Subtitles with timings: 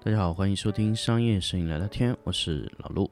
[0.00, 3.10] 大家好，欢迎收听商业摄影聊聊天，我是老陆。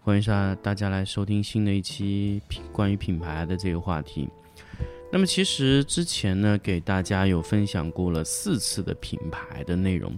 [0.00, 4.26] 欢迎下大家来收听新的一期品关于品牌的这个话题。
[5.12, 10.10] 那么其实之前呢，给大家有分享过了四次的品牌的内容，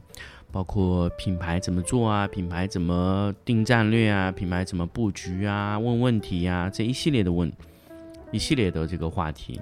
[0.51, 7.53] 包括品牌怎么做啊，品牌怎么定战略啊，品牌怎么布局啊，问问题呀，这一系列的问，
[8.33, 9.61] 一系列的这个话题。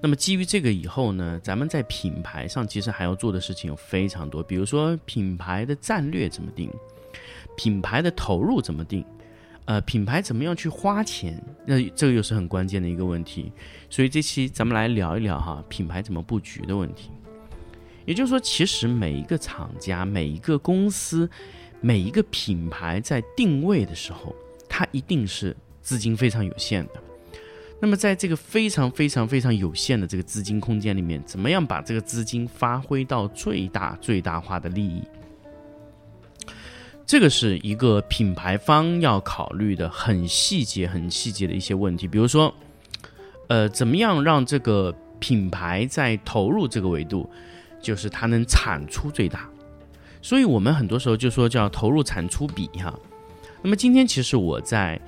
[0.00, 6.70] 那么基于这个以后呢，咱们在品牌上其实还要做的事情有非常多，比如说品牌的战略怎么定。
[7.56, 9.04] 品牌的投入怎么定？
[9.66, 11.40] 呃，品牌怎么样去花钱？
[11.64, 13.52] 那这个又是很关键的一个问题。
[13.90, 17.10] 所以这期咱们来聊一聊哈，品牌怎么布局的问题。
[18.04, 21.28] 也就是说，其实每一个厂家、每一个公司、
[21.80, 24.34] 每一个品牌在定位的时候，
[24.68, 26.92] 它一定是资金非常有限的。
[27.80, 35.02] 那么在这个非常非常非常有限的这个资金空间里面，怎么样把这个资金发挥到最大最大化的利益？
[37.04, 42.54] 这个是一个品牌方要考虑的很细节、很细节的一些问题，比如说，
[43.48, 47.28] 呃，怎么样让这个品牌在投入这个维度，
[47.82, 49.46] 就是它能产出最大。
[50.22, 52.98] 所以我们很多时候就说叫投入产出比哈。
[53.60, 54.98] 那么今天其实我在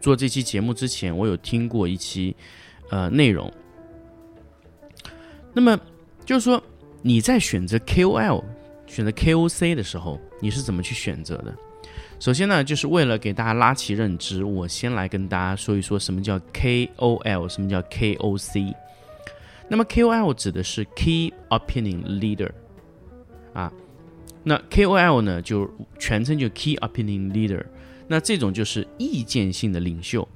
[0.00, 2.36] 做这期节目之前，我有听过一期
[2.90, 3.52] 呃内容。
[5.52, 5.76] 那么
[6.24, 6.62] 就是说
[7.02, 8.44] 你在选择 KOL。
[8.86, 11.54] 选择 KOC 的时候，你是怎么去选择的？
[12.18, 18.74] 首先呢，就是为了给大家拉齐认知，我先来跟大家说一说什么叫 KOL，什么叫 KOC。
[19.70, 22.50] 那么 KOL 指的是 Key Opinion Leader
[23.54, 23.72] 啊，
[24.42, 27.64] 那 KOL 呢就全称就 Key Opinion Leader，
[28.08, 30.26] 那这种就是意见性的领袖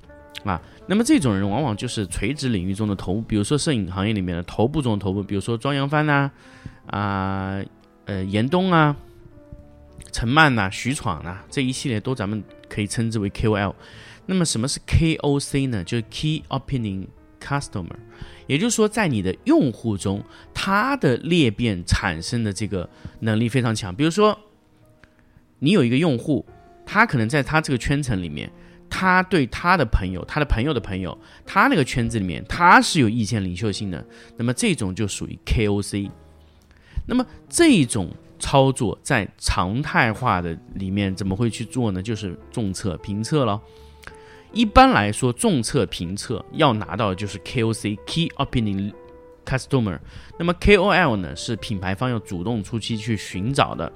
[0.44, 0.62] 啊。
[0.86, 6.30] 那么这种人往往就是垂直领域中的头部，比如说摄影行业里面的头部中的头部，比如说庄杨帆呐
[6.86, 7.62] 啊。
[8.06, 8.94] 呃，严冬啊，
[10.12, 13.74] 陈曼呐，徐闯呐，这一系列都咱们可以称之为 KOL。
[14.26, 15.82] 那么什么是 KOC 呢？
[15.82, 17.06] 就是 Key Opinion
[17.44, 17.96] Customer，
[18.46, 20.24] 也就是说，在你的用户中，
[20.54, 22.88] 他的裂变产生的这个
[23.20, 23.94] 能力非常强。
[23.94, 24.38] 比如说，
[25.58, 26.46] 你有一个用户，
[26.86, 28.50] 他可能在他这个圈层里面，
[28.88, 34.02] 他对他的朋友、他的朋友的朋友，他那个圈子里面，他是有意见领袖性的。
[34.36, 36.10] 那么这种就属于 KOC。
[37.06, 42.02] 那么这种操作在常态化的里面怎么会去做呢？
[42.02, 43.60] 就是重测评测了。
[44.54, 48.92] 一般来说，重测评测要拿到的就是 KOC（Key Opinion
[49.44, 49.98] Customer）。
[50.38, 53.92] 那么 KOL 呢，是品牌方要主动出击去寻找的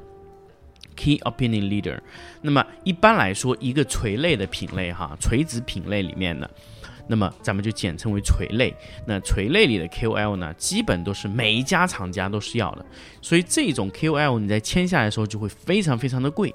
[0.97, 2.01] Key Opinion Leader。
[2.43, 6.51] 那么一般来说，一个垂类的品类哈，垂直品类里面的。
[7.11, 8.75] 那么咱们就简称为垂类。
[9.07, 12.85] 那垂类里的 KOL 呢，基本都是每一家厂家都是要的，
[13.23, 16.55] 所以这种 KOL 你在签下来的时候就会非常非常的贵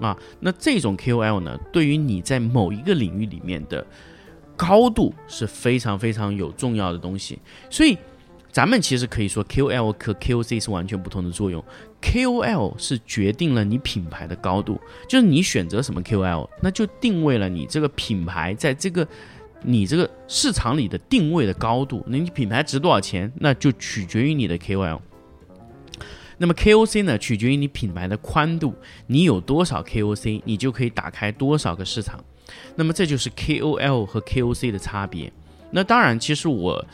[0.00, 0.16] 啊。
[0.40, 3.86] 那这种 KOL 呢，对于你在某一个领域里面的
[4.56, 7.38] 高度是非常非常有重要的东西。
[7.70, 7.96] 所以
[8.50, 11.62] 咱们其实可以说 KOL 和 KOC 是完全不同的作用。
[12.00, 19.06] KOL 是决定了你品牌的高度，就是你选择什么 KOL，那就定位了你这个品牌在这个。
[19.62, 25.00] 你这个市场里的定位的高度，那你品牌值多少钱，那就取决于你的 KOL。
[26.38, 28.74] 那么 KOC 呢，取决于你品牌的宽度，
[29.06, 32.22] 你有多少 KOC，你就可以打开多少个市场。
[32.74, 35.32] 那么这就是 KOL 和 KOC 的差别。
[35.70, 36.84] 那当然，其实我，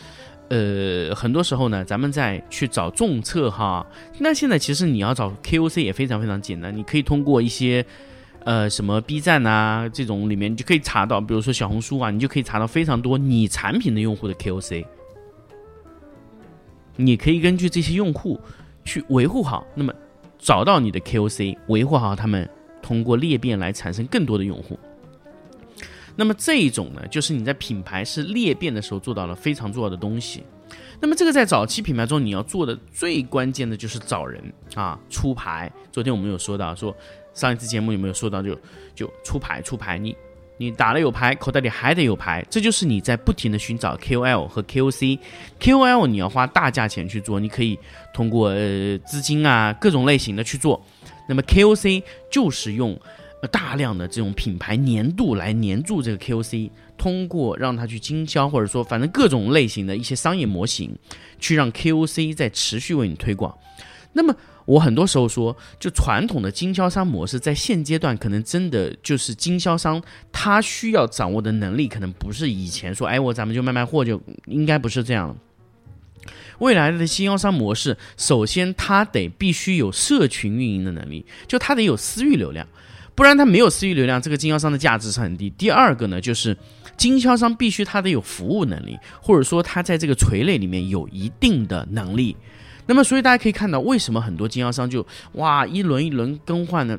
[0.48, 3.86] 呃，很多时候呢，咱们在去找重测哈，
[4.19, 7.84] 那现在其实你要找 KOC 也非常非常简单，你可以通过一些。
[8.44, 14.84] 呃，什么 B 站啊，这种里面你就可以查到，比如说小红书啊，你就可以查到非常多你产品的用户的 KOC。
[16.96, 18.40] 你可以根据这些用户
[18.84, 19.93] 去维护好，那么
[20.38, 22.49] 找到你的 KOC，维护好他们，
[22.82, 24.79] 通过裂变来产生更多的用户。
[26.17, 30.43] 那么这一种呢，就是你在品牌是裂变的时候做到了非常重要的东西。
[31.00, 34.43] 那么这个在早期品牌中你要做的最关键的就是找人
[34.75, 35.73] 啊，出牌。
[35.90, 36.94] 昨天我们有说到说。
[37.34, 38.55] 上一次节目有没有说到就
[38.94, 39.96] 就出牌出牌？
[39.96, 40.14] 你
[40.62, 45.19] 你打了有牌，口袋里还得有牌，这就是你在不停的寻找 KOL 和 KOC。
[45.61, 47.76] KOL 你要花大价钱去做，你可以
[48.14, 50.81] 通过呃资金啊各种类型的去做。
[51.29, 52.97] 那么 KOC 就是用
[53.50, 60.97] 大量的这种品牌粘度来粘住这个 KOC，通过让它去经销，或者说反正各种类型的一些商业模型，
[61.41, 63.53] 去让 KOC 在持续为你推广。
[64.12, 64.32] 那么
[64.64, 75.37] 我很多时候说，就传统的经销商模式，在现阶段可能真的就是经销商他需要掌握的能力，可能不是以前说，哎，我咱们就卖卖货，就应该不是这样。
[76.59, 82.65] 未来的经销商模式，首先他得必须有社群运营的能力，就他得有私域流量，
[83.17, 85.50] 不然他没有私域流量，这个经销商的价值是很低。
[85.50, 86.56] 第二个呢，就是
[86.97, 92.37] 经销商必须他得有服务能力，或者说他在这个垂类里面有一定的能力。
[92.87, 96.99] 那么，所以大家可以看到，为什么很多经销商就哇一轮一轮更换呢？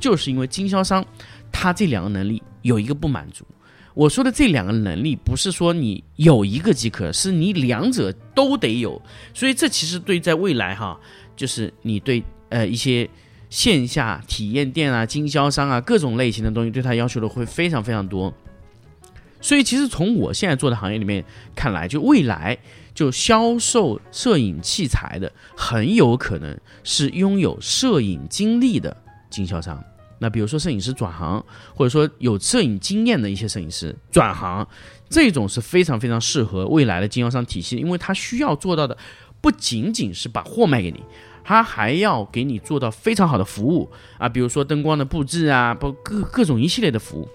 [0.00, 1.04] 就是因为经销商
[1.50, 3.44] 他这两个能力有一个不满足。
[3.94, 9.00] 我说的这两个能力，不是说你有一个即可，是你两者都得有。
[9.34, 10.98] 所以这其实对在未来哈，
[11.34, 13.08] 就是你对呃一些
[13.50, 18.32] 线下体验店啊、经销商啊各种类型的东西，对他要求的会非常非常多。
[19.40, 21.24] 所以其实从我现在做的行业里面
[21.56, 22.56] 看来，就未来。
[22.98, 28.96] 就销售摄影器材的，很有可能是拥有摄影经历的
[29.30, 29.80] 经销商。
[30.18, 31.40] 那比如说摄影师转行，
[31.76, 34.66] 或者说有摄影经验的一些摄影师转行，
[35.08, 38.98] 这种是非常非常适合未来的经销商体系，因为他需要做到的
[39.40, 41.00] 不仅仅是把货卖给你，
[41.44, 47.28] 他还要给你做到非常好的服务啊，比如说灯光的布置啊，包各各种一系列的服务。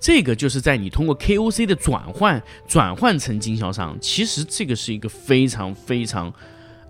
[0.00, 6.32] 这个就是在你通过 KOC 的转换转换成经销商，其实这个是一个非常非常，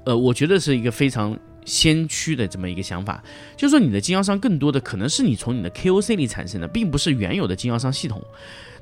[0.04, 3.22] 呃，我觉得是一个非常先驱的这么一个想法。
[3.56, 8.22] 就是说，你的经销商更多的可能是你从你的 KOC 里产生的，并不是原有的经销商系统。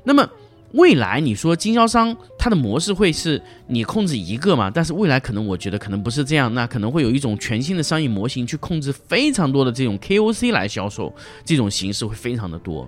[0.03, 0.29] 那么
[0.73, 4.69] 未来你说经销商它的模式会是你控制一个嘛？
[4.69, 11.11] 但是未来可能我觉得可能不是这样，那可能会有一种全新的商业模型去控制非常多的这种 KOC 来销售，
[11.43, 12.87] 这种形式会非常的多。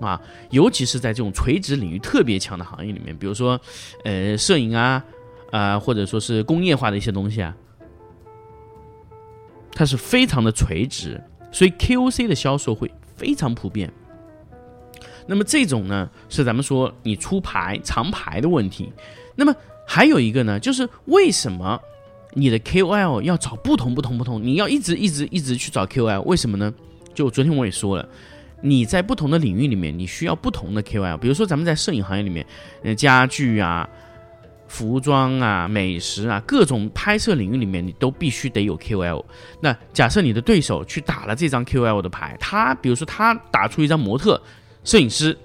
[0.00, 0.20] 啊，
[0.50, 3.60] 尤其是在这种垂直领域特别强的行业里面，比如说，
[4.04, 5.02] 呃，摄影啊，
[5.50, 7.56] 啊，或者说是工业化的一些东西啊，
[9.72, 13.90] 它是非常的垂直，所以 KOC 的销售会非常普遍。
[15.26, 18.92] 那么这种呢，是咱们说你出牌长牌的问题。
[19.34, 19.54] 那么
[19.86, 21.80] 还有一个呢，就是为什么
[22.34, 24.42] 你的 KOL 要找不同不同不同？
[24.42, 26.74] 你要一直一直一直去找 KOL，为什么呢？
[27.14, 28.08] 就昨天我也说了。
[28.66, 31.18] 你在不同的领域里面，你需要不同的 KOL。
[31.18, 32.46] 比如说，咱们在摄影行业里面，
[32.82, 33.86] 呃，家具啊、
[34.66, 39.22] 服装啊、美食啊，各种拍摄领域里面，你都必须得有 KOL。
[39.60, 44.40] 那假设你的对手去打了这张 KOL 的牌，他比如说他打出一张模特、
[44.82, 45.36] 摄影师，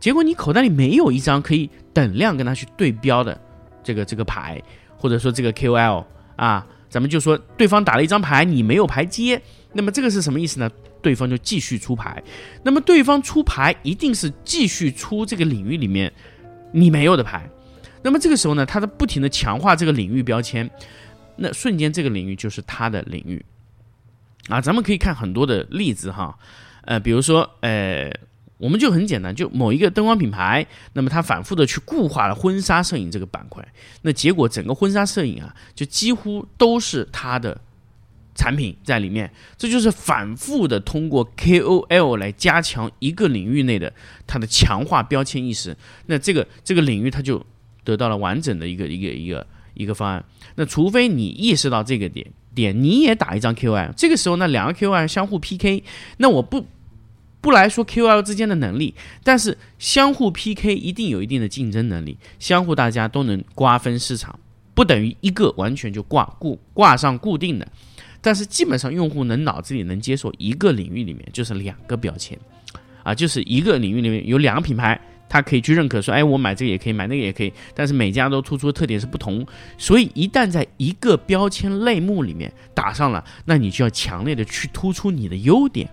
[0.00, 3.38] 结果你口袋里没有一张可以等量跟他去对标的
[3.84, 4.58] 这个这个牌，
[4.96, 6.02] 或者说这个 KOL
[6.36, 9.38] 啊，咱们就说对方打了一张牌，你没有牌接，
[9.74, 10.70] 那么这个是什么意思呢？
[11.00, 12.22] 对方就继续出牌，
[12.62, 16.12] 那么对方出牌一定是继续出这个领域里面
[16.72, 17.48] 你没有的牌，
[18.02, 20.68] 那么这个时候呢，他在不停的强化这个领域标签，
[21.36, 23.44] 那瞬间这个领域就是他的领域
[24.48, 24.60] 啊。
[24.60, 26.38] 咱们可以看很多的例子哈，
[26.82, 28.12] 呃，比如说呃，
[28.58, 33.66] 我们就很简单，就某一个灯光品牌，那么他反复的去固化了婚纱摄影这个板块，
[34.02, 37.60] 那结果整个婚纱摄影啊，就几乎都是他的。
[38.38, 43.92] 产品在里面，这就是反复的通过 KOL 来加强一个领域内的
[44.28, 45.76] 它的强化标签意识。
[46.06, 47.44] 那这个这个领域它就
[47.82, 50.24] 得到了完整的一个一个一个一个方案。
[50.54, 55.82] 那除非你意识到这个点点，你也打一张 KOL，这个时候呢，两个 KOL 相互 PK。
[56.18, 56.64] 那我不
[57.40, 64.38] 不来说 KOL 之间的能力，但是相互 PK 一定有一定的竞争能力，相互大家都能瓜分市场，
[64.74, 67.66] 不等于一个完全就挂固挂上固定的。
[68.28, 72.38] 但是基本上用户能脑子里能接受一个领域里面就是两个标签，
[73.02, 77.50] 啊，就是一个领域里面有两个品牌，他可以去认可说，哎，我买这个也可以，买那个也可以。
[77.74, 79.46] 但是每家都突出的特点是不同，
[79.78, 85.88] 所以一旦在一个标签类目里面打上了，那你就要强烈的去突出你的优点，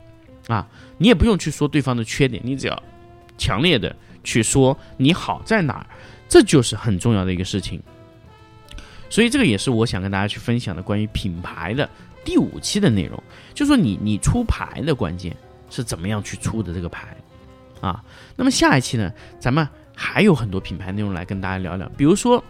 [0.50, 2.84] 啊，你也不用去说对方的缺点，你只要
[3.38, 5.88] 强烈的去说你好在哪儿，
[6.27, 7.82] 这就是很重要的一个事情。
[9.08, 11.89] 所以这个也是我想跟大家去分享的关于品牌的。
[12.25, 13.22] 第五期的内容，
[13.53, 15.34] 就说你你出牌的关键
[15.70, 17.15] 是怎么样去出的这个牌，
[17.79, 18.03] 啊，
[18.36, 19.65] 那么下一期呢，咱们
[19.96, 22.44] 还有很多品牌内容来跟大家聊聊，比如说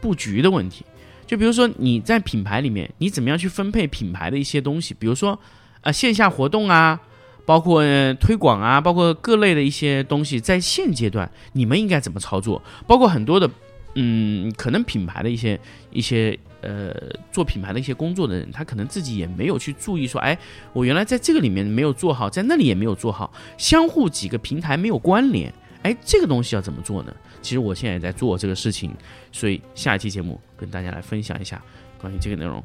[0.00, 0.84] 布局的问题，
[1.26, 5.38] 就比如说你在品牌里面，你怎么样去分配品牌的一些东西，比如说
[5.82, 6.98] 呃线下活动啊，
[7.44, 7.84] 包括
[8.14, 13.48] 推广啊，包括各类的一些东西，在现阶段你们应该怎么操作，包括很多的
[13.94, 15.58] 嗯，可能品牌的一些
[15.90, 16.38] 一些。
[16.62, 16.94] 呃，
[17.32, 20.38] 做品牌的一些工作的人，他可能自己也没有去注意说，哎，
[20.74, 25.50] 我原来在这个里面没有做好，在那里也没有做好，相互几个平台没有关联，
[25.84, 27.16] 哎，这个东西要怎么做呢？
[27.40, 28.94] 其实我现在也在做这个事情，
[29.32, 31.62] 所以下一期节目跟大家来分享一下
[31.98, 32.62] 关于这个内容，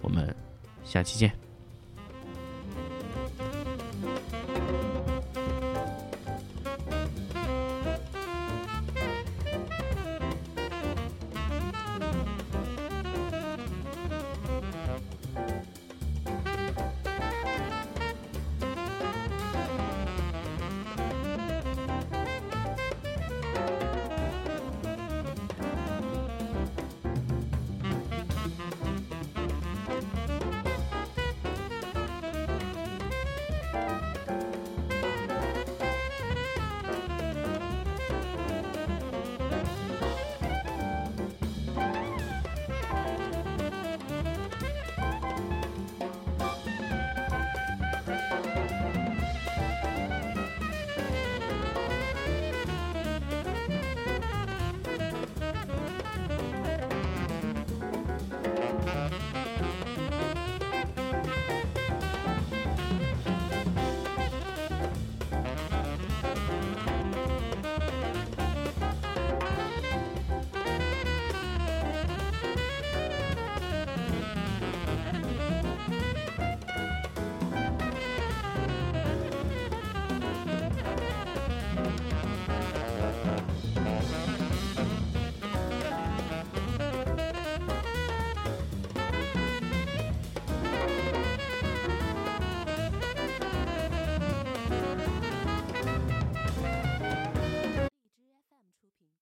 [0.00, 0.34] 我们
[0.82, 1.47] 下期见。